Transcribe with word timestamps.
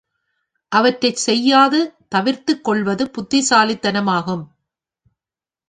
அவற்றைச் 0.71 1.15
செய்யாது 1.15 1.79
தவிர்த்துக் 2.09 2.63
கொள்வது 2.63 3.05
புத்திசாலித்தனமாகும். 3.17 4.43